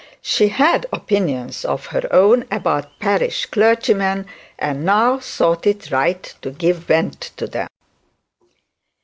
[0.23, 4.25] She had opinions of her own about parish clergymen,
[4.57, 7.67] and now thought it right to give vent to them.